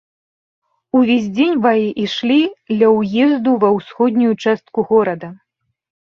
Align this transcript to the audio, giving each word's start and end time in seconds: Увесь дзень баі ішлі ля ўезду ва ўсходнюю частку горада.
Увесь 0.99 1.25
дзень 1.33 1.57
баі 1.65 1.83
ішлі 2.03 2.37
ля 2.79 2.87
ўезду 2.99 3.53
ва 3.65 3.69
ўсходнюю 3.75 4.33
частку 4.47 4.79
горада. 4.93 5.29